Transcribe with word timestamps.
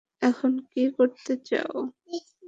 এখন 0.21 0.51
কি 0.71 0.83
করতে 0.97 1.33
চাও? 1.47 1.75